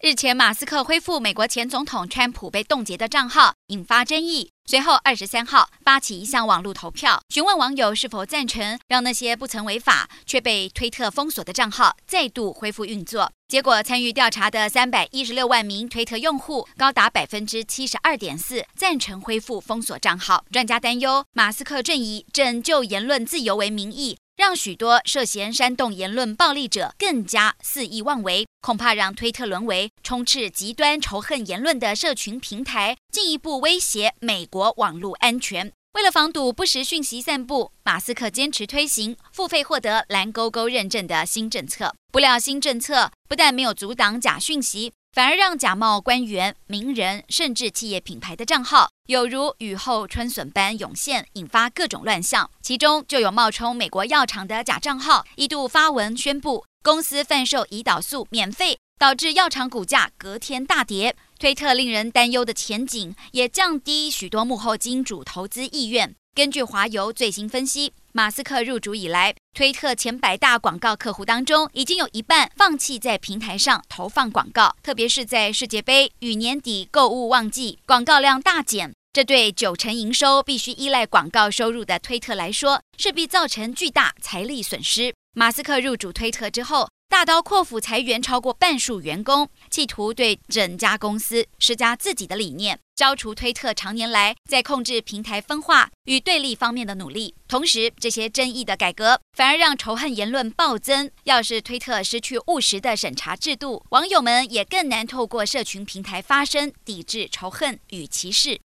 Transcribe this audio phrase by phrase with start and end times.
[0.00, 4.52] 日前，马斯克恢复美国前总统川普被冻结的账号，引发争议。
[4.64, 13.32] 随后，二十三号发起一项网络投票，询问网友是否赞成让那些不曾违法却被推特封锁的账号再度恢复运作。
[13.48, 20.44] 结果，参与调查的三百一十六万名推特用户，高达百分之七十二点四赞成恢复封锁账号。
[20.52, 24.16] 专家担忧，马斯克正以拯救言论自由为名义。
[24.38, 35.72] 让许多涉嫌煽动言论暴力者更加肆意妄为，恐怕让推特沦为充斥极端仇恨言论的社群平台，进一步威胁美国网络安全。
[35.94, 41.92] 为了防堵不实讯息散布，马斯克坚持推行付费获得蓝勾勾认证的新政策。
[42.12, 44.92] 不料，新政策不但没有阻挡假讯息。
[45.12, 52.48] 反而让假冒官员、名人甚至企业品牌的账号，有如雨后春笋般涌现，引发各种乱象。
[52.62, 61.16] 其中就有冒充美国药厂的假账号，一度发文宣布公司贩售胰岛素免费，导致药厂股价隔天大跌。
[61.38, 66.14] 推特令人担忧的前景，也降低许多幕后金主投资意愿。
[66.34, 78.92] 根据华邮最新分析，马斯克入主以来，推特前百大广告客户当中，已经有一半放弃在平台上投放广告，特别是在世界杯与年底购物旺季，广告量大减。
[79.12, 85.14] 这对九成营收必须依赖广告收入的推特来说，势必造成巨大财力损失。
[85.34, 97.34] 马斯克入主推特之后，大刀阔斧裁员超过半数员工，企图对整家公司施加自己的理念，消除推特常年来在控制平台分化与对立方面的努力。
[97.48, 101.10] 同时，这些争议的改革反而让仇恨言论暴增。
[101.24, 108.56] 要是推特失去务实的审查制度，网友们也更难透过社群平台发声，抵制仇恨与歧视。